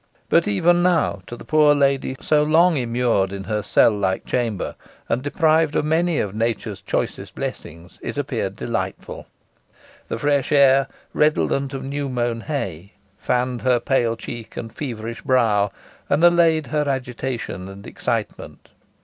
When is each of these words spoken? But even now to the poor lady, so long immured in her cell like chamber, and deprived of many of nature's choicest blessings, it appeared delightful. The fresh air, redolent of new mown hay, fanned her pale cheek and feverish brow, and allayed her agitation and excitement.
But 0.29 0.47
even 0.47 0.81
now 0.81 1.21
to 1.27 1.37
the 1.37 1.45
poor 1.45 1.75
lady, 1.75 2.15
so 2.19 2.41
long 2.41 2.75
immured 2.75 3.31
in 3.31 3.43
her 3.43 3.61
cell 3.61 3.91
like 3.91 4.25
chamber, 4.25 4.73
and 5.07 5.21
deprived 5.21 5.75
of 5.75 5.85
many 5.85 6.17
of 6.17 6.33
nature's 6.33 6.81
choicest 6.81 7.35
blessings, 7.35 7.99
it 8.01 8.17
appeared 8.17 8.55
delightful. 8.55 9.27
The 10.07 10.17
fresh 10.17 10.51
air, 10.51 10.87
redolent 11.13 11.75
of 11.75 11.83
new 11.83 12.09
mown 12.09 12.41
hay, 12.41 12.93
fanned 13.19 13.61
her 13.61 13.79
pale 13.79 14.15
cheek 14.17 14.57
and 14.57 14.73
feverish 14.73 15.21
brow, 15.21 15.69
and 16.09 16.23
allayed 16.23 16.65
her 16.65 16.89
agitation 16.89 17.69
and 17.69 17.85
excitement. 17.85 18.71